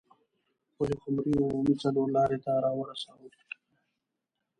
د 0.67 0.71
پلخمري 0.77 1.33
عمومي 1.43 1.75
څلور 1.83 2.07
لارې 2.17 2.37
ته 2.45 2.51
راورسوه. 2.63 3.27